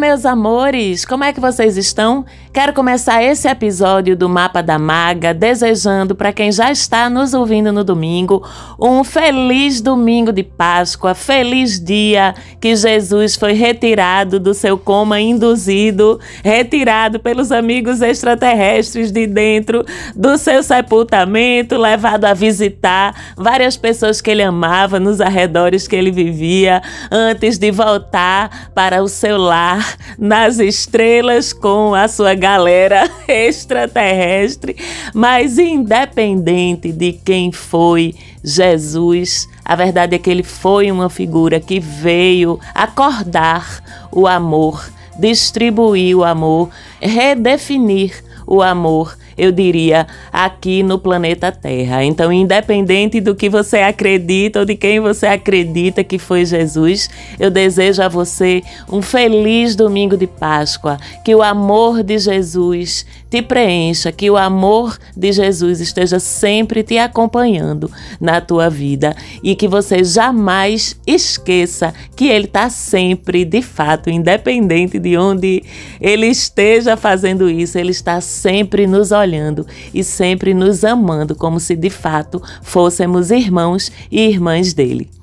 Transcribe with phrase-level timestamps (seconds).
[0.00, 2.24] Meus amores, como é que vocês estão?
[2.54, 7.70] Quero começar esse episódio do Mapa da Maga desejando para quem já está nos ouvindo
[7.70, 8.42] no domingo
[8.80, 16.18] um feliz domingo de Páscoa, feliz dia que Jesus foi retirado do seu coma induzido,
[16.42, 19.84] retirado pelos amigos extraterrestres de dentro
[20.16, 26.10] do seu sepultamento, levado a visitar várias pessoas que ele amava nos arredores que ele
[26.10, 34.76] vivia, antes de voltar para o seu lar nas estrelas com a sua galera extraterrestre,
[35.14, 41.78] mas independente de quem foi Jesus, a verdade é que ele foi uma figura que
[41.78, 51.50] veio acordar o amor, distribuir o amor, redefinir o amor eu diria, aqui no planeta
[51.50, 52.04] Terra.
[52.04, 57.50] Então, independente do que você acredita ou de quem você acredita que foi Jesus, eu
[57.50, 64.10] desejo a você um feliz domingo de Páscoa, que o amor de Jesus te preencha,
[64.10, 70.02] que o amor de Jesus esteja sempre te acompanhando na tua vida e que você
[70.02, 75.62] jamais esqueça que Ele está sempre, de fato, independente de onde
[76.00, 79.64] Ele esteja fazendo isso, Ele está sempre nos olhando
[79.94, 85.19] e sempre nos amando como se de fato fôssemos irmãos e irmãs dele.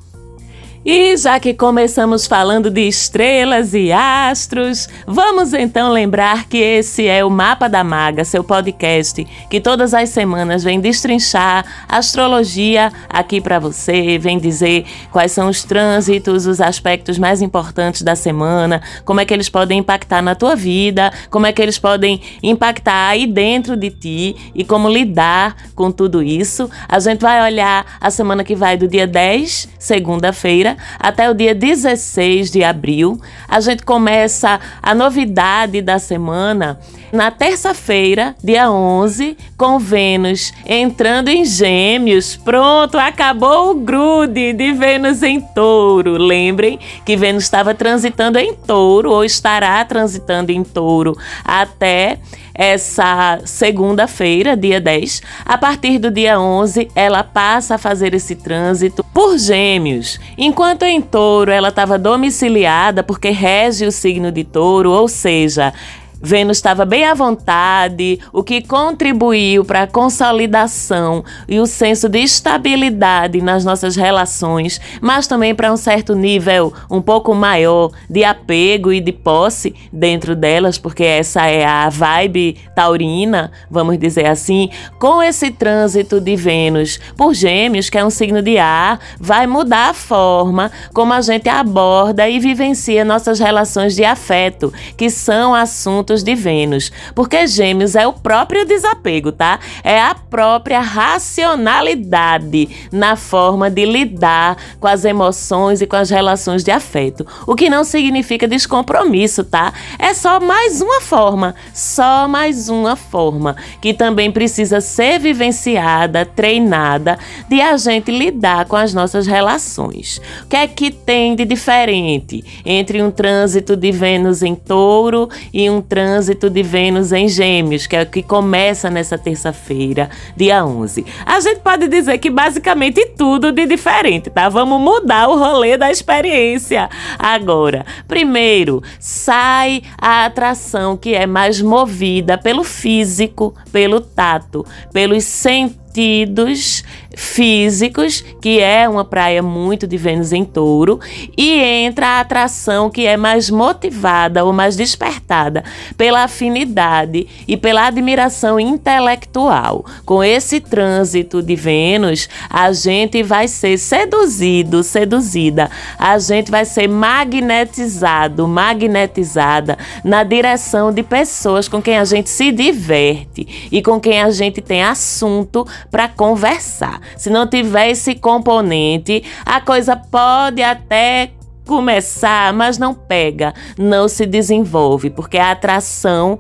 [0.90, 7.26] E já que começamos falando de estrelas e astros, vamos então lembrar que esse é
[7.26, 13.60] o Mapa da Maga, seu podcast, que todas as semanas vem destrinchar astrologia aqui para
[13.60, 19.26] você, vem dizer quais são os trânsitos, os aspectos mais importantes da semana, como é
[19.26, 23.76] que eles podem impactar na tua vida, como é que eles podem impactar aí dentro
[23.76, 26.70] de ti e como lidar com tudo isso.
[26.88, 31.54] A gente vai olhar a semana que vai do dia 10, segunda-feira, até o dia
[31.54, 33.20] 16 de abril.
[33.48, 36.80] A gente começa a novidade da semana
[37.12, 42.36] na terça-feira, dia 11, com Vênus entrando em Gêmeos.
[42.36, 46.18] Pronto, acabou o grude de Vênus em Touro.
[46.18, 52.20] Lembrem que Vênus estava transitando em Touro ou estará transitando em Touro até
[52.58, 55.22] essa segunda-feira, dia 10.
[55.46, 60.20] A partir do dia 11, ela passa a fazer esse trânsito por Gêmeos.
[60.38, 65.74] Enquanto em Touro ela estava domiciliada porque rege o signo de Touro, ou seja,
[66.22, 72.20] Vênus estava bem à vontade, o que contribuiu para a consolidação e o senso de
[72.20, 78.92] estabilidade nas nossas relações, mas também para um certo nível um pouco maior de apego
[78.92, 84.70] e de posse dentro delas, porque essa é a vibe taurina, vamos dizer assim.
[85.00, 89.90] Com esse trânsito de Vênus por Gêmeos, que é um signo de ar, vai mudar
[89.90, 96.07] a forma como a gente aborda e vivencia nossas relações de afeto, que são assuntos
[96.08, 99.60] pontos de Vênus, porque Gêmeos é o próprio desapego, tá?
[99.84, 106.64] É a própria racionalidade na forma de lidar com as emoções e com as relações
[106.64, 109.74] de afeto, o que não significa descompromisso, tá?
[110.00, 117.20] É só mais uma forma, só mais uma forma que também precisa ser vivenciada, treinada,
[117.50, 120.22] de a gente lidar com as nossas relações.
[120.44, 125.70] O que é que tem de diferente entre um trânsito de Vênus em touro e
[125.70, 130.64] um trânsito trânsito de Vênus em Gêmeos, que é o que começa nessa terça-feira, dia
[130.64, 131.04] 11.
[131.26, 134.48] A gente pode dizer que basicamente tudo de diferente, tá?
[134.48, 136.88] Vamos mudar o rolê da experiência
[137.18, 137.84] agora.
[138.08, 146.84] Primeiro, sai a atração que é mais movida pelo físico, pelo tato, pelos sentidos
[147.18, 151.00] físicos, que é uma praia muito de Vênus em touro,
[151.36, 155.64] e entra a atração que é mais motivada ou mais despertada
[155.98, 159.84] pela afinidade e pela admiração intelectual.
[160.06, 166.88] Com esse trânsito de Vênus, a gente vai ser seduzido, seduzida, a gente vai ser
[166.88, 174.22] magnetizado, magnetizada na direção de pessoas com quem a gente se diverte e com quem
[174.22, 177.02] a gente tem assunto para conversar.
[177.16, 181.32] Se não tiver esse componente, a coisa pode até
[181.68, 186.40] começar, mas não pega, não se desenvolve, porque a atração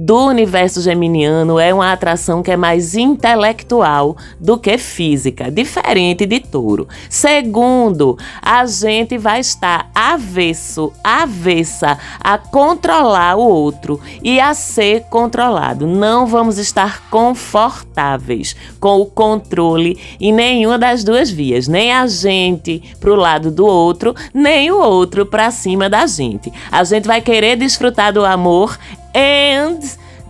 [0.00, 6.40] do universo geminiano é uma atração que é mais intelectual do que física, diferente de
[6.40, 6.88] touro.
[7.10, 15.86] Segundo, a gente vai estar avesso, avessa a controlar o outro e a ser controlado.
[15.86, 22.82] Não vamos estar confortáveis com o controle em nenhuma das duas vias, nem a gente
[22.98, 26.50] pro lado do outro, nem o outro para cima da gente.
[26.72, 28.78] A gente vai querer desfrutar do amor
[29.14, 29.80] and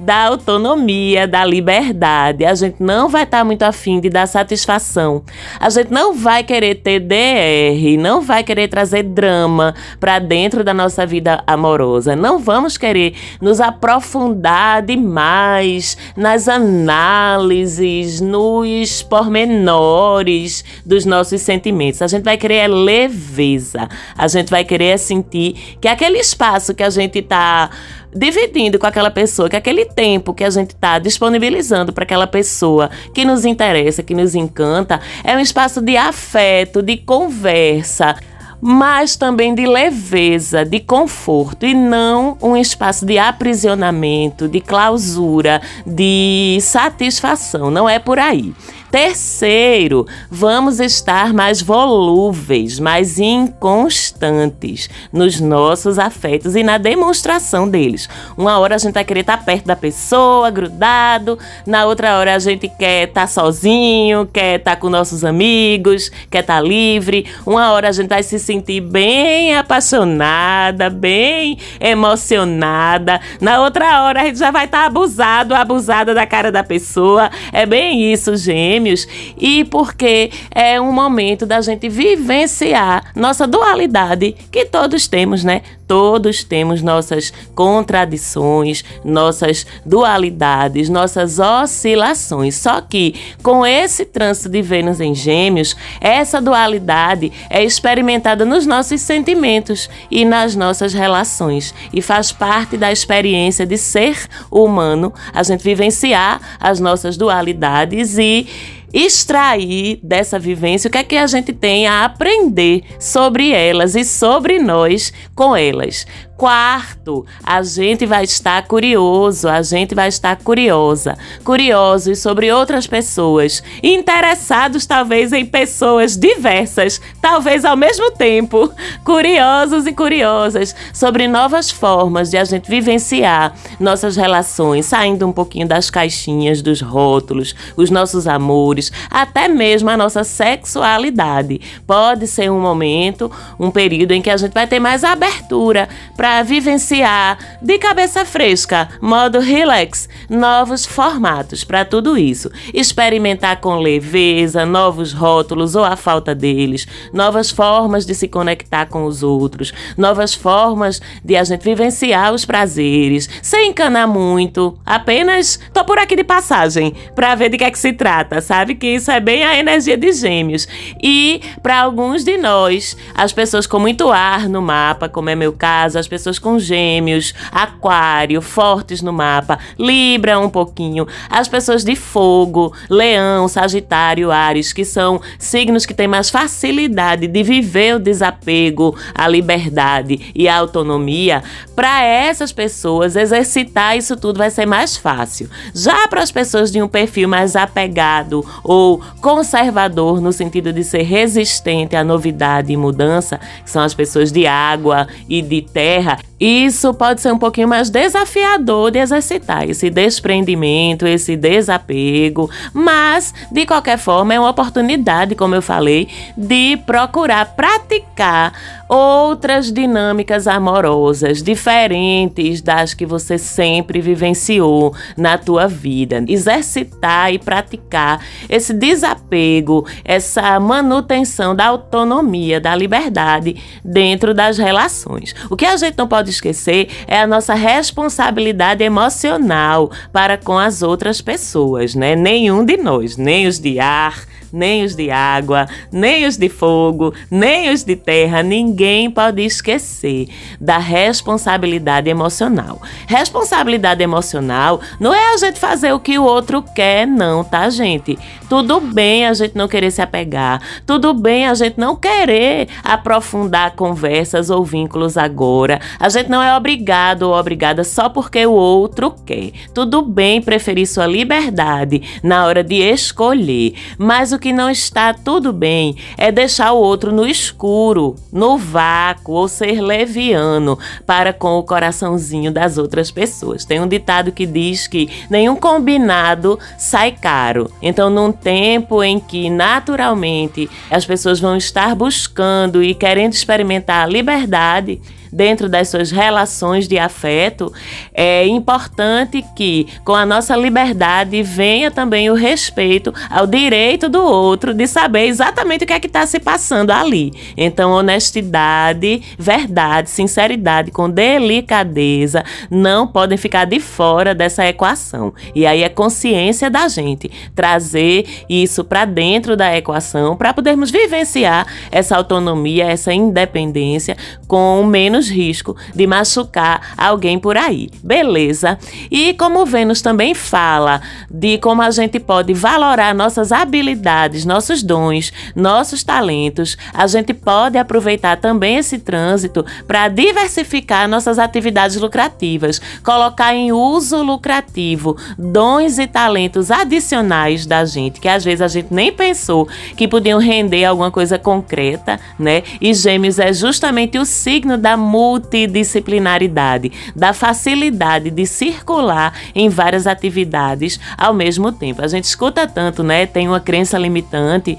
[0.00, 2.44] da autonomia, da liberdade.
[2.44, 5.22] A gente não vai estar tá muito afim de dar satisfação.
[5.58, 10.72] A gente não vai querer ter DR, não vai querer trazer drama para dentro da
[10.72, 12.16] nossa vida amorosa.
[12.16, 22.00] Não vamos querer nos aprofundar demais nas análises, nos pormenores dos nossos sentimentos.
[22.00, 23.88] A gente vai querer é leveza.
[24.16, 27.70] A gente vai querer sentir que aquele espaço que a gente está
[28.14, 32.90] dividindo com aquela pessoa, que aquele tempo que a gente está disponibilizando para aquela pessoa
[33.14, 38.16] que nos interessa, que nos encanta, é um espaço de afeto, de conversa
[38.60, 46.58] mas também de leveza, de conforto e não um espaço de aprisionamento, de clausura, de
[46.60, 47.70] satisfação.
[47.70, 48.52] Não é por aí.
[48.90, 58.08] Terceiro, vamos estar mais volúveis, mais inconstantes nos nossos afetos e na demonstração deles.
[58.36, 62.38] Uma hora a gente vai querer estar perto da pessoa, grudado, na outra hora a
[62.40, 67.26] gente quer estar sozinho, quer estar com nossos amigos, quer estar livre.
[67.46, 73.20] Uma hora a gente vai se sentir bem apaixonada, bem emocionada.
[73.40, 77.30] Na outra hora a gente já vai estar abusado, abusada da cara da pessoa.
[77.52, 79.06] É bem isso, gente gêmeos
[79.38, 85.62] e porque é um momento da gente vivenciar nossa dualidade que todos temos, né?
[85.86, 92.54] Todos temos nossas contradições, nossas dualidades, nossas oscilações.
[92.54, 99.00] Só que com esse trânsito de Vênus em Gêmeos, essa dualidade é experimentada nos nossos
[99.00, 104.16] sentimentos e nas nossas relações e faz parte da experiência de ser
[104.48, 108.46] humano, a gente vivenciar as nossas dualidades e
[108.92, 114.04] extrair dessa vivência o que é que a gente tem a aprender sobre elas e
[114.04, 116.06] sobre nós com elas.
[116.40, 123.62] Quarto, a gente vai estar curioso, a gente vai estar curiosa, curiosos sobre outras pessoas,
[123.82, 128.72] interessados talvez em pessoas diversas, talvez ao mesmo tempo,
[129.04, 135.68] curiosos e curiosas sobre novas formas de a gente vivenciar nossas relações, saindo um pouquinho
[135.68, 141.60] das caixinhas, dos rótulos, os nossos amores, até mesmo a nossa sexualidade.
[141.86, 145.86] Pode ser um momento, um período em que a gente vai ter mais abertura
[146.16, 152.48] para para vivenciar de cabeça fresca, modo relax, novos formatos para tudo isso.
[152.72, 159.06] Experimentar com leveza, novos rótulos ou a falta deles, novas formas de se conectar com
[159.06, 165.84] os outros, novas formas de a gente vivenciar os prazeres, sem encanar muito, apenas tô
[165.84, 168.76] por aqui de passagem para ver de que é que se trata, sabe?
[168.76, 170.68] Que isso é bem a energia de gêmeos.
[171.02, 175.52] E para alguns de nós, as pessoas com muito ar no mapa, como é meu
[175.52, 181.82] caso, as pessoas pessoas com gêmeos, aquário, fortes no mapa, Libra um pouquinho, as pessoas
[181.82, 187.98] de fogo, leão, sagitário, ares, que são signos que têm mais facilidade de viver o
[187.98, 191.42] desapego, a liberdade e a autonomia,
[191.74, 195.48] para essas pessoas exercitar isso tudo vai ser mais fácil.
[195.74, 201.02] Já para as pessoas de um perfil mais apegado ou conservador no sentido de ser
[201.02, 206.94] resistente à novidade e mudança, que são as pessoas de água e de terra, isso
[206.94, 213.98] pode ser um pouquinho mais desafiador de exercitar esse desprendimento, esse desapego, mas de qualquer
[213.98, 218.52] forma é uma oportunidade, como eu falei, de procurar praticar
[218.90, 226.24] outras dinâmicas amorosas diferentes das que você sempre vivenciou na tua vida.
[226.26, 235.36] Exercitar e praticar esse desapego, essa manutenção da autonomia, da liberdade dentro das relações.
[235.48, 240.82] O que a gente não pode esquecer é a nossa responsabilidade emocional para com as
[240.82, 242.16] outras pessoas, né?
[242.16, 247.14] Nenhum de nós, nem os de ar, nem os de água, nem os de fogo,
[247.30, 250.28] nem os de terra, ninguém pode esquecer
[250.60, 252.80] da responsabilidade emocional.
[253.06, 258.18] Responsabilidade emocional não é a gente fazer o que o outro quer, não, tá, gente?
[258.48, 263.76] Tudo bem a gente não querer se apegar, tudo bem a gente não querer aprofundar
[263.76, 265.80] conversas ou vínculos agora.
[265.98, 269.52] A gente não é obrigado ou obrigada só porque o outro quer.
[269.72, 275.52] Tudo bem preferir sua liberdade na hora de escolher, mas o que não está tudo
[275.52, 281.62] bem é deixar o outro no escuro, no vácuo ou ser leviano para com o
[281.62, 283.64] coraçãozinho das outras pessoas.
[283.64, 287.70] Tem um ditado que diz que nenhum combinado sai caro.
[287.82, 294.10] Então, num tempo em que naturalmente as pessoas vão estar buscando e querendo experimentar a
[294.10, 295.00] liberdade,
[295.32, 297.72] dentro das suas relações de afeto,
[298.12, 304.74] é importante que, com a nossa liberdade, venha também o respeito ao direito do outro
[304.74, 307.32] de saber exatamente o que é que está se passando ali.
[307.56, 315.32] Então, honestidade, verdade, sinceridade, com delicadeza, não podem ficar de fora dessa equação.
[315.54, 321.66] E aí é consciência da gente trazer isso para dentro da equação para podermos vivenciar
[321.90, 328.78] essa autonomia, essa independência com menos menos risco de machucar alguém por aí, beleza?
[329.10, 335.32] E como Vênus também fala de como a gente pode valorar nossas habilidades, nossos dons,
[335.54, 343.54] nossos talentos, a gente pode aproveitar também esse trânsito para diversificar nossas atividades lucrativas, colocar
[343.54, 349.12] em uso lucrativo dons e talentos adicionais da gente, que às vezes a gente nem
[349.12, 352.62] pensou que podiam render alguma coisa concreta, né?
[352.80, 361.00] E Gêmeos é justamente o signo da multidisciplinaridade, da facilidade de circular em várias atividades
[361.18, 362.00] ao mesmo tempo.
[362.02, 363.26] A gente escuta tanto, né?
[363.26, 364.78] Tem uma crença limitante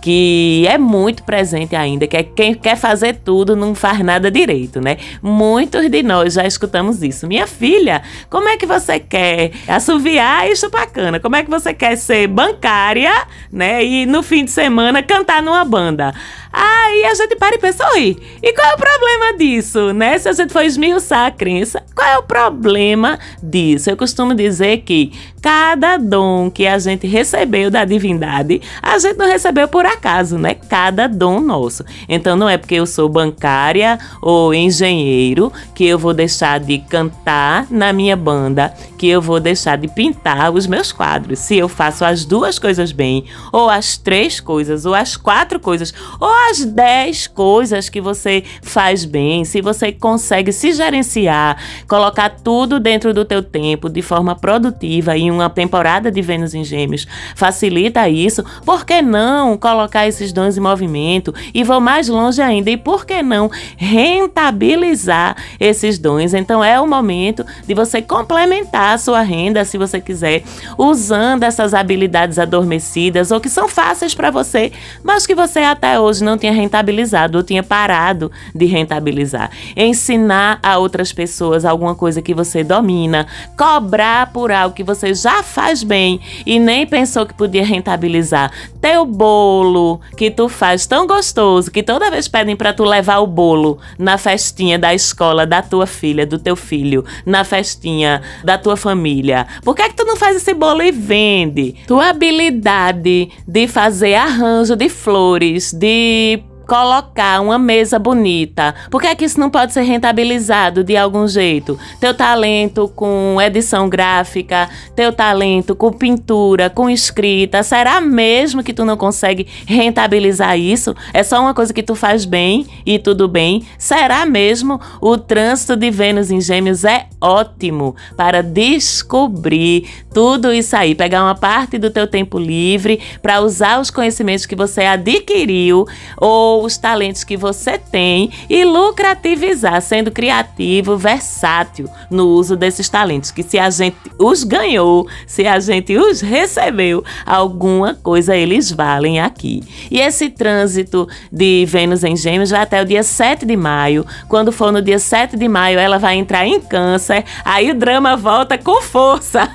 [0.00, 4.80] que é muito presente ainda, que é quem quer fazer tudo não faz nada direito,
[4.80, 4.96] né?
[5.22, 7.26] Muitos de nós já escutamos isso.
[7.26, 11.20] Minha filha, como é que você quer assoviar e chupacana?
[11.20, 13.12] Como é que você quer ser bancária,
[13.52, 13.84] né?
[13.84, 16.14] E no fim de semana cantar numa banda?
[16.52, 20.18] Aí a gente para e pensa, oi, e qual é o problema disso, né?
[20.18, 23.88] Se a gente for esmiuçar a crença, qual é o problema disso?
[23.88, 29.26] Eu costumo dizer que cada dom que a gente recebeu da divindade, a gente não
[29.26, 30.54] recebeu por acaso, né?
[30.54, 31.84] Cada dom nosso.
[32.08, 37.66] Então não é porque eu sou bancária ou engenheiro que eu vou deixar de cantar
[37.70, 41.38] na minha banda, que eu vou deixar de pintar os meus quadros.
[41.38, 45.92] Se eu faço as duas coisas bem, ou as três coisas, ou as quatro coisas,
[46.18, 51.56] ou as 10 coisas que você faz bem, se você consegue se gerenciar,
[51.88, 57.06] colocar tudo dentro do teu tempo de forma produtiva uma temporada de Vênus em Gêmeos,
[57.34, 61.34] facilita isso, por que não colocar esses dons em movimento?
[61.52, 66.32] E vou mais longe ainda, e por que não rentabilizar esses dons?
[66.32, 70.42] Então é o momento de você complementar a sua renda, se você quiser,
[70.78, 74.72] usando essas habilidades adormecidas ou que são fáceis para você,
[75.04, 79.50] mas que você até hoje não não tinha rentabilizado ou tinha parado de rentabilizar.
[79.76, 85.42] Ensinar a outras pessoas alguma coisa que você domina, cobrar por algo que você já
[85.42, 88.50] faz bem e nem pensou que podia rentabilizar.
[88.80, 93.26] Teu bolo que tu faz tão gostoso que toda vez pedem para tu levar o
[93.26, 98.76] bolo na festinha da escola da tua filha, do teu filho, na festinha da tua
[98.76, 99.46] família.
[99.62, 101.74] Por que é que tu não faz esse bolo e vende?
[101.86, 108.72] Tua habilidade de fazer arranjo de flores, de colocar uma mesa bonita.
[108.92, 111.76] Por que, é que isso não pode ser rentabilizado de algum jeito?
[111.98, 118.84] Teu talento com edição gráfica, teu talento com pintura, com escrita, será mesmo que tu
[118.84, 120.94] não consegue rentabilizar isso?
[121.12, 123.66] É só uma coisa que tu faz bem e tudo bem?
[123.76, 124.80] Será mesmo?
[125.00, 131.34] O trânsito de Vênus em Gêmeos é ótimo para descobrir tudo isso aí, pegar uma
[131.34, 135.84] parte do teu tempo livre para usar os conhecimentos que você adquiriu
[136.16, 143.30] ou os talentos que você tem e lucrativizar, sendo criativo, versátil no uso desses talentos.
[143.30, 149.20] Que se a gente os ganhou, se a gente os recebeu, alguma coisa eles valem
[149.20, 149.62] aqui.
[149.90, 154.06] E esse trânsito de Vênus em Gêmeos vai até o dia 7 de maio.
[154.28, 157.24] Quando for no dia 7 de maio, ela vai entrar em Câncer.
[157.44, 159.50] Aí o drama volta com força.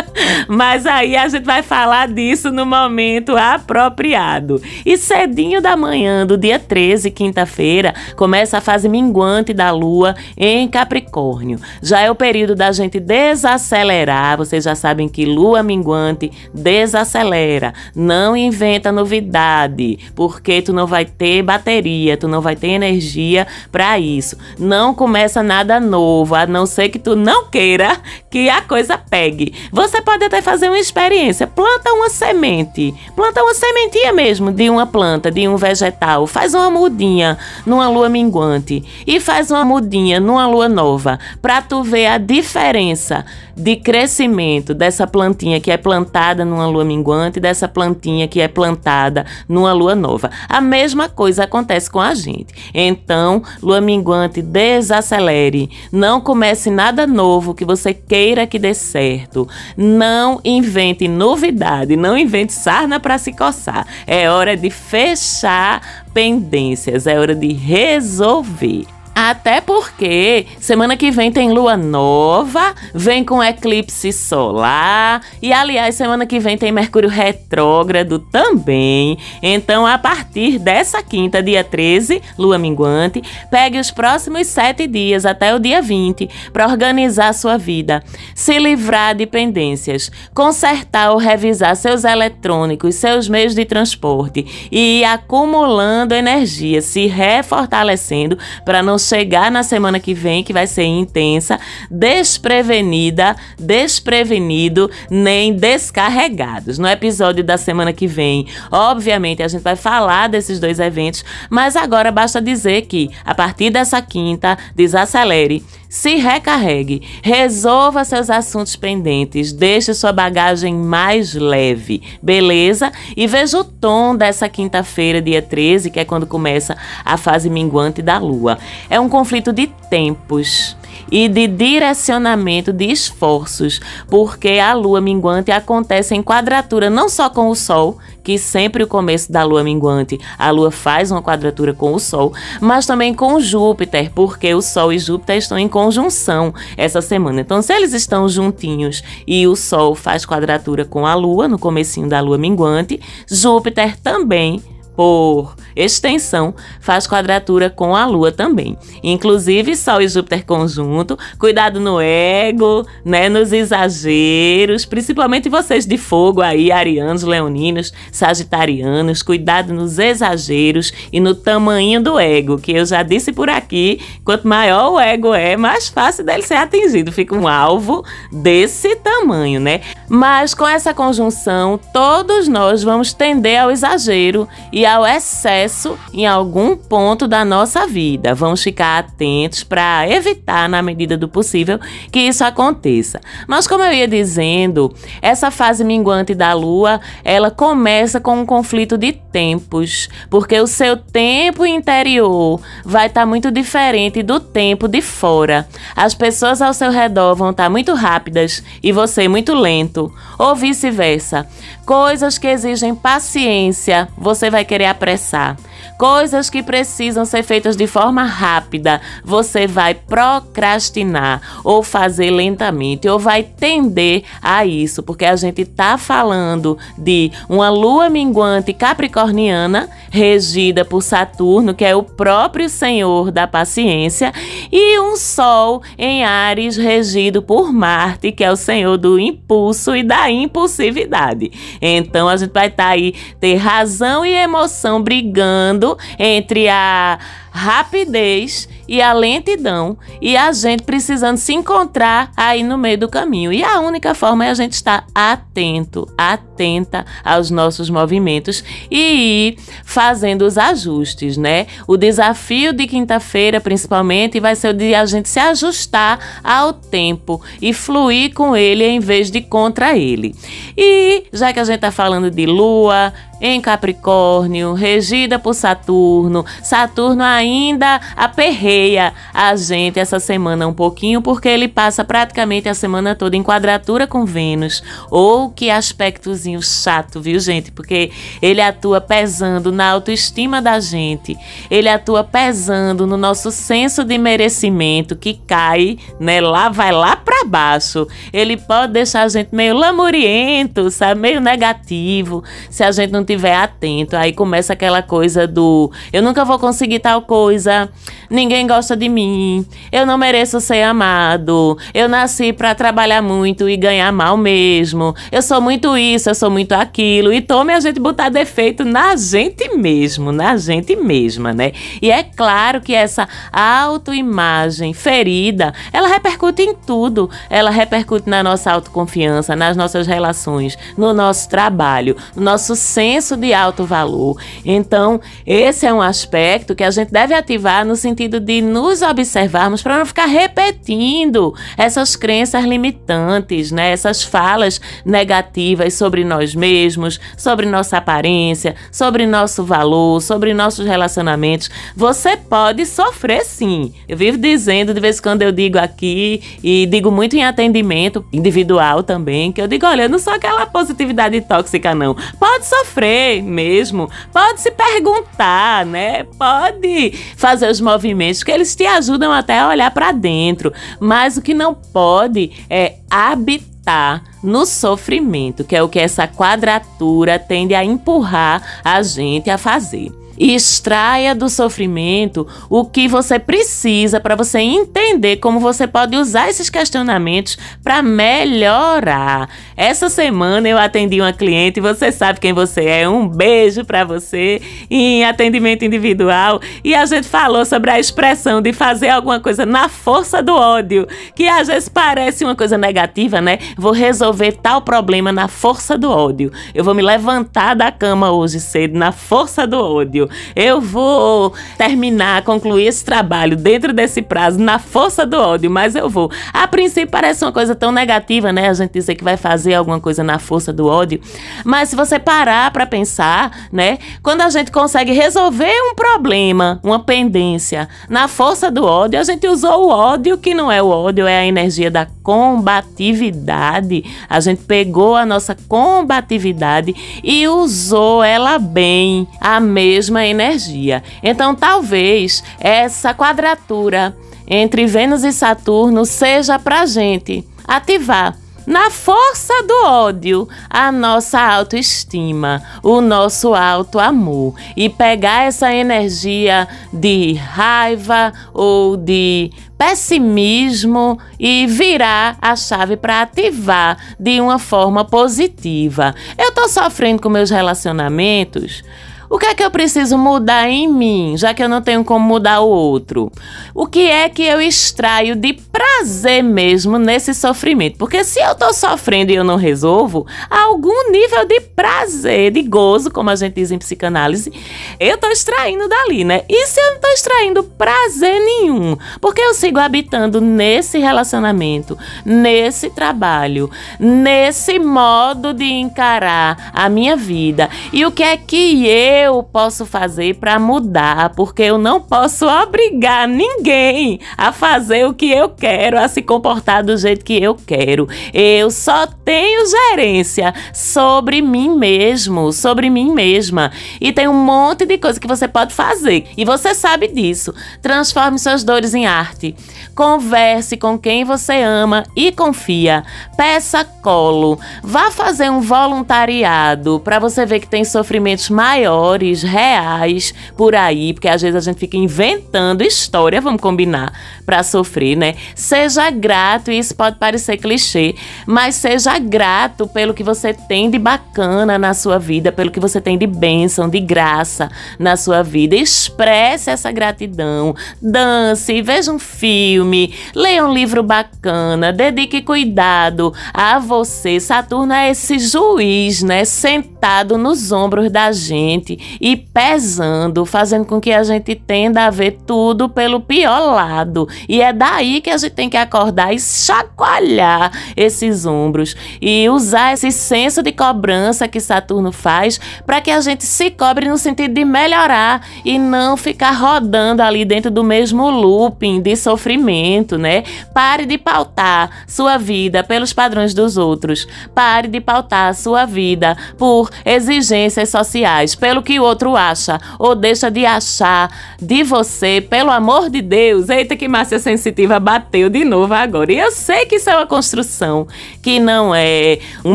[0.48, 4.60] Mas aí a gente vai falar disso no momento apropriado.
[4.84, 10.68] E cedinho da manhã do dia 13, quinta-feira, começa a fase minguante da lua em
[10.68, 11.58] Capricórnio.
[11.82, 14.36] Já é o período da gente desacelerar.
[14.36, 21.42] Vocês já sabem que lua minguante desacelera, não inventa novidade, porque tu não vai ter
[21.42, 24.36] bateria, tu não vai ter energia para isso.
[24.58, 28.00] Não começa nada novo, a não ser que tu não queira
[28.30, 29.52] que a coisa pegue.
[29.72, 34.86] Você pode até fazer uma experiência, planta uma semente, planta uma sementinha mesmo de uma
[34.86, 40.46] planta, de um vegetal, faz uma mudinha numa lua minguante e faz uma mudinha numa
[40.46, 43.24] lua nova, para tu ver a diferença
[43.56, 49.24] de crescimento dessa plantinha que é plantada numa lua minguante dessa plantinha que é plantada
[49.48, 50.30] numa lua nova.
[50.48, 52.54] A mesma coisa acontece com a gente.
[52.74, 59.48] Então, lua minguante, desacelere, não comece nada novo que você queira que dê certo.
[59.76, 63.86] Não invente novidade, não invente sarna para se coçar.
[64.06, 68.86] É hora de fechar pendências, é hora de resolver.
[69.18, 76.26] Até porque semana que vem tem lua nova, vem com eclipse solar e aliás, semana
[76.26, 79.16] que vem tem Mercúrio retrógrado também.
[79.42, 85.54] Então, a partir dessa quinta, dia 13, lua minguante, pegue os próximos sete dias até
[85.54, 88.04] o dia 20 para organizar sua vida,
[88.34, 95.04] se livrar de pendências, consertar ou revisar seus eletrônicos, seus meios de transporte e ir
[95.04, 101.58] acumulando energia, se refortalecendo para não chegar na semana que vem, que vai ser intensa,
[101.90, 106.78] desprevenida, desprevenido, nem descarregados.
[106.78, 111.76] No episódio da semana que vem, obviamente, a gente vai falar desses dois eventos, mas
[111.76, 119.52] agora basta dizer que, a partir dessa quinta, desacelere se recarregue, resolva seus assuntos pendentes,
[119.52, 122.92] deixe sua bagagem mais leve, beleza?
[123.16, 128.02] E veja o tom dessa quinta-feira, dia 13, que é quando começa a fase minguante
[128.02, 128.58] da lua.
[128.90, 130.76] É um conflito de tempos
[131.10, 137.48] e de direcionamento de esforços, porque a lua minguante acontece em quadratura não só com
[137.48, 141.94] o sol, que sempre o começo da lua minguante, a lua faz uma quadratura com
[141.94, 147.00] o sol, mas também com Júpiter, porque o sol e Júpiter estão em conjunção essa
[147.00, 147.40] semana.
[147.40, 152.08] Então, se eles estão juntinhos e o sol faz quadratura com a lua no comecinho
[152.08, 154.60] da lua minguante, Júpiter também
[154.96, 158.76] por extensão, faz quadratura com a Lua também.
[159.02, 166.40] Inclusive, Sol e Júpiter conjunto, cuidado no ego, né, nos exageros, principalmente vocês de fogo
[166.40, 173.02] aí, arianos, leoninos, sagitarianos, cuidado nos exageros e no tamanho do ego, que eu já
[173.02, 177.46] disse por aqui, quanto maior o ego é, mais fácil dele ser atingido, fica um
[177.46, 179.82] alvo desse tamanho, né?
[180.08, 185.65] Mas com essa conjunção, todos nós vamos tender ao exagero e ao excesso
[186.12, 188.34] em algum ponto da nossa vida.
[188.34, 191.78] Vamos ficar atentos para evitar, na medida do possível,
[192.10, 193.20] que isso aconteça.
[193.46, 198.96] Mas como eu ia dizendo, essa fase minguante da lua, ela começa com um conflito
[198.96, 205.02] de tempos, porque o seu tempo interior vai estar tá muito diferente do tempo de
[205.02, 205.68] fora.
[205.94, 210.54] As pessoas ao seu redor vão estar tá muito rápidas e você muito lento, ou
[210.54, 211.46] vice-versa.
[211.84, 215.55] Coisas que exigem paciência, você vai querer apressar.
[215.98, 223.18] Coisas que precisam ser feitas de forma rápida, você vai procrastinar ou fazer lentamente, ou
[223.18, 230.84] vai tender a isso, porque a gente está falando de uma lua minguante capricorniana, regida
[230.84, 234.34] por Saturno, que é o próprio senhor da paciência,
[234.70, 240.02] e um sol em Ares, regido por Marte, que é o senhor do impulso e
[240.02, 241.50] da impulsividade.
[241.80, 245.85] Então a gente vai estar tá aí, ter razão e emoção brigando
[246.18, 247.18] entre a
[247.56, 253.52] rapidez e a lentidão e a gente precisando se encontrar aí no meio do caminho.
[253.52, 259.58] E a única forma é a gente estar atento, atenta aos nossos movimentos e ir
[259.84, 261.66] fazendo os ajustes, né?
[261.86, 267.40] O desafio de quinta-feira, principalmente, vai ser o de a gente se ajustar ao tempo
[267.60, 270.34] e fluir com ele em vez de contra ele.
[270.76, 277.22] E já que a gente está falando de lua, em Capricórnio, regida por Saturno, Saturno
[277.22, 283.14] ainda ainda aperreia a gente essa semana um pouquinho, porque ele passa praticamente a semana
[283.14, 284.82] toda em quadratura com Vênus.
[285.10, 287.70] Ou que aspectozinho chato, viu, gente?
[287.70, 288.10] Porque
[288.42, 291.36] ele atua pesando na autoestima da gente,
[291.70, 296.40] ele atua pesando no nosso senso de merecimento que cai, né?
[296.40, 298.06] Lá vai lá para baixo.
[298.32, 301.20] Ele pode deixar a gente meio lamuriento, sabe?
[301.20, 304.16] Meio negativo, se a gente não tiver atento.
[304.16, 307.90] Aí começa aquela coisa do eu nunca vou conseguir tal coisa, coisa,
[308.30, 313.76] ninguém gosta de mim, eu não mereço ser amado, eu nasci para trabalhar muito e
[313.76, 317.32] ganhar mal mesmo, eu sou muito isso, eu sou muito aquilo.
[317.32, 321.72] E tome a gente botar defeito na gente mesmo, na gente mesma, né?
[322.00, 327.30] E é claro que essa autoimagem ferida, ela repercute em tudo.
[327.48, 333.52] Ela repercute na nossa autoconfiança, nas nossas relações, no nosso trabalho, no nosso senso de
[333.52, 334.40] alto valor.
[334.64, 339.82] Então, esse é um aspecto que a gente deve ativar no sentido de nos observarmos
[339.82, 343.90] para não ficar repetindo essas crenças limitantes, né?
[343.92, 351.70] Essas falas negativas sobre nós mesmos, sobre nossa aparência, sobre nosso valor, sobre nossos relacionamentos.
[351.94, 353.92] Você pode sofrer sim.
[354.08, 358.24] Eu vivo dizendo de vez em quando eu digo aqui e digo muito em atendimento
[358.32, 362.14] individual também, que eu digo, olha, eu não sou aquela positividade tóxica não.
[362.38, 366.24] Pode sofrer mesmo, pode se perguntar, né?
[366.38, 368.05] Pode fazer os movimentos
[368.44, 372.96] que eles te ajudam até a olhar para dentro, mas o que não pode é
[373.10, 379.56] habitar no sofrimento, que é o que essa quadratura tende a empurrar a gente a
[379.58, 386.16] fazer e extraia do sofrimento o que você precisa para você entender como você pode
[386.16, 389.48] usar esses questionamentos para melhorar.
[389.76, 393.08] Essa semana eu atendi uma cliente, você sabe quem você é.
[393.08, 398.72] Um beijo para você em atendimento individual e a gente falou sobre a expressão de
[398.72, 403.58] fazer alguma coisa na força do ódio, que às vezes parece uma coisa negativa, né?
[403.76, 406.52] Vou resolver tal problema na força do ódio.
[406.74, 412.42] Eu vou me levantar da cama hoje cedo na força do ódio eu vou terminar,
[412.42, 416.30] concluir esse trabalho dentro desse prazo, na força do ódio, mas eu vou.
[416.52, 418.68] A princípio parece uma coisa tão negativa, né?
[418.68, 421.20] A gente dizer que vai fazer alguma coisa na força do ódio.
[421.64, 423.98] Mas se você parar para pensar, né?
[424.22, 429.46] Quando a gente consegue resolver um problema, uma pendência, na força do ódio, a gente
[429.46, 434.04] usou o ódio, que não é o ódio, é a energia da combatividade.
[434.28, 441.02] A gente pegou a nossa combatividade e usou ela bem, a mesma energia.
[441.22, 449.86] Então, talvez essa quadratura entre Vênus e Saturno seja para gente ativar na força do
[449.86, 458.96] ódio, a nossa autoestima, o nosso alto amor e pegar essa energia de raiva ou
[458.96, 466.12] de pessimismo e virar a chave para ativar de uma forma positiva.
[466.36, 468.82] Eu tô sofrendo com meus relacionamentos
[469.28, 472.24] o que é que eu preciso mudar em mim, já que eu não tenho como
[472.24, 473.30] mudar o outro?
[473.74, 477.98] O que é que eu extraio de prazer mesmo nesse sofrimento?
[477.98, 483.10] Porque se eu tô sofrendo e eu não resolvo, algum nível de prazer, de gozo,
[483.10, 484.52] como a gente diz em psicanálise,
[485.00, 486.42] eu tô extraindo dali, né?
[486.48, 488.96] E se eu não tô extraindo prazer nenhum?
[489.20, 497.68] Porque eu sigo habitando nesse relacionamento, nesse trabalho, nesse modo de encarar a minha vida.
[497.92, 502.46] E o que é que eu eu posso fazer para mudar, porque eu não posso
[502.46, 507.54] obrigar ninguém a fazer o que eu quero, a se comportar do jeito que eu
[507.54, 508.08] quero.
[508.32, 513.72] Eu só tenho gerência sobre mim mesmo, sobre mim mesma.
[514.00, 516.26] E tem um monte de coisa que você pode fazer.
[516.36, 517.54] E você sabe disso.
[517.80, 519.54] Transforme suas dores em arte.
[519.94, 523.02] Converse com quem você ama e confia.
[523.36, 524.58] Peça colo.
[524.82, 529.05] Vá fazer um voluntariado para você ver que tem sofrimentos maiores
[529.42, 534.12] reais por aí, porque às vezes a gente fica inventando história, vamos combinar,
[534.44, 535.34] para sofrer, né?
[535.54, 538.14] Seja grato, e isso pode parecer clichê,
[538.46, 543.00] mas seja grato pelo que você tem de bacana na sua vida, pelo que você
[543.00, 545.76] tem de bênção, de graça na sua vida.
[545.76, 554.40] Expresse essa gratidão, dance, veja um filme, leia um livro bacana, dedique cuidado a você.
[554.40, 556.44] Saturno é esse juiz, né?
[556.44, 562.38] Sentado nos ombros da gente e pesando, fazendo com que a gente tenda a ver
[562.46, 564.28] tudo pelo pior lado.
[564.48, 569.94] E é daí que a gente tem que acordar e chacoalhar esses ombros e usar
[569.94, 574.54] esse senso de cobrança que Saturno faz para que a gente se cobre no sentido
[574.54, 580.42] de melhorar e não ficar rodando ali dentro do mesmo looping de sofrimento, né?
[580.72, 584.26] Pare de pautar sua vida pelos padrões dos outros.
[584.54, 590.48] Pare de pautar sua vida por exigências sociais, pelo que o outro acha ou deixa
[590.48, 591.28] de achar
[591.60, 593.68] de você, pelo amor de Deus.
[593.68, 596.32] Eita, que Márcia Sensitiva bateu de novo agora.
[596.32, 598.06] E eu sei que isso é uma construção,
[598.40, 599.74] que não é um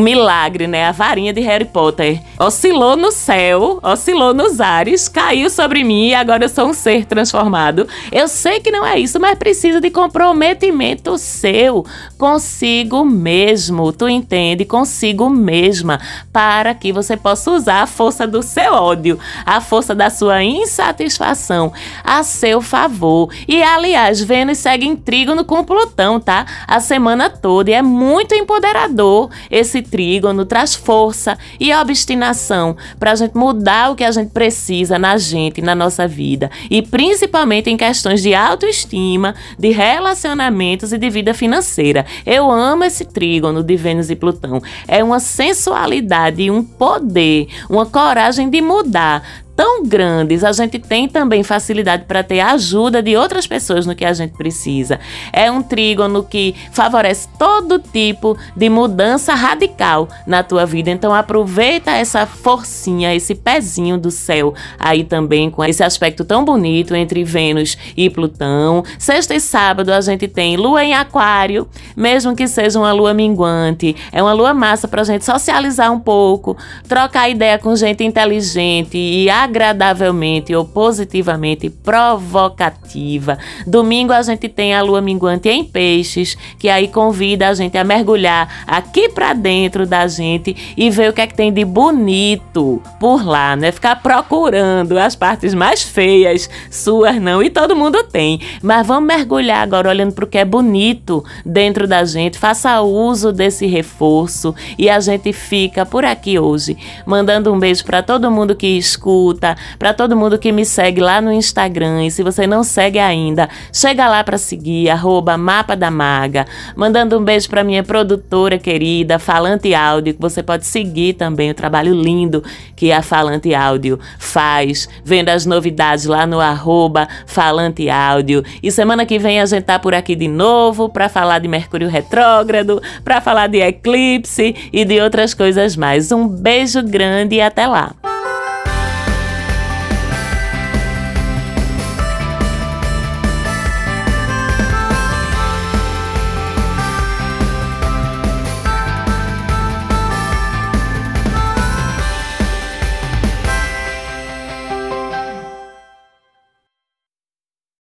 [0.00, 0.86] milagre, né?
[0.86, 6.14] A varinha de Harry Potter oscilou no céu, oscilou nos ares, caiu sobre mim e
[6.14, 7.86] agora eu sou um ser transformado.
[8.10, 11.84] Eu sei que não é isso, mas precisa de comprometimento seu
[12.16, 13.92] consigo mesmo.
[13.92, 14.64] Tu entende?
[14.64, 16.00] Consigo mesma.
[16.32, 19.01] Para que você possa usar a força do seu ódio,
[19.44, 21.72] a força da sua insatisfação
[22.04, 23.32] a seu favor.
[23.48, 26.46] E aliás, Vênus segue em trígono com Plutão, tá?
[26.66, 27.70] A semana toda.
[27.70, 33.96] E é muito empoderador esse trígono, traz força e obstinação para a gente mudar o
[33.96, 36.50] que a gente precisa na gente, na nossa vida.
[36.70, 42.06] E principalmente em questões de autoestima, de relacionamentos e de vida financeira.
[42.24, 44.62] Eu amo esse trígono de Vênus e Plutão.
[44.86, 49.22] É uma sensualidade um poder, uma coragem de mudar Ta
[49.62, 54.04] tão grandes, a gente tem também facilidade para ter ajuda de outras pessoas no que
[54.04, 54.98] a gente precisa.
[55.32, 60.90] É um trígono que favorece todo tipo de mudança radical na tua vida.
[60.90, 66.92] Então aproveita essa forcinha, esse pezinho do céu aí também com esse aspecto tão bonito
[66.96, 68.82] entre Vênus e Plutão.
[68.98, 73.94] Sexta e sábado a gente tem lua em aquário, mesmo que seja uma lua minguante.
[74.10, 76.56] É uma lua massa para a gente socializar um pouco,
[76.88, 83.38] trocar ideia com gente inteligente e agradavelmente ou positivamente provocativa.
[83.66, 87.84] Domingo a gente tem a lua minguante em peixes, que aí convida a gente a
[87.84, 92.82] mergulhar aqui para dentro da gente e ver o que é que tem de bonito
[92.98, 93.70] por lá, né?
[93.70, 98.40] Ficar procurando as partes mais feias, suas não, e todo mundo tem.
[98.62, 102.38] Mas vamos mergulhar agora olhando para o que é bonito dentro da gente.
[102.38, 108.02] Faça uso desse reforço e a gente fica por aqui hoje, mandando um beijo para
[108.02, 109.31] todo mundo que escuta
[109.78, 112.04] para todo mundo que me segue lá no Instagram.
[112.04, 116.46] E se você não segue ainda, chega lá para seguir, arroba Mapa da Maga.
[116.76, 121.54] Mandando um beijo para minha produtora querida, Falante Áudio, que você pode seguir também o
[121.54, 122.42] trabalho lindo
[122.76, 128.44] que a Falante Áudio faz, vendo as novidades lá no arroba Falante Áudio.
[128.62, 131.88] E semana que vem a gente tá por aqui de novo para falar de Mercúrio
[131.88, 136.10] Retrógrado, para falar de eclipse e de outras coisas mais.
[136.10, 138.11] Um beijo grande e até lá!